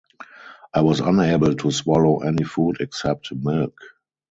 I 0.73 0.81
was 0.81 0.99
unable 0.99 1.53
to 1.57 1.69
swallow 1.69 2.23
any 2.23 2.43
food 2.43 2.77
except 2.79 3.31
milk. 3.35 3.79